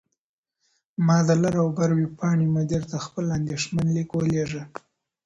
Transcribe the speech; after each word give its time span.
ما 1.05 1.17
د 1.27 1.29
«لر 1.41 1.55
او 1.63 1.69
بر» 1.77 1.89
ویبپاڼې 1.99 2.47
مدیر 2.57 2.81
ته 2.91 2.97
خپل 3.05 3.25
اندیښمن 3.37 3.85
لیک 3.95 4.09
ولیږه. 4.13 4.63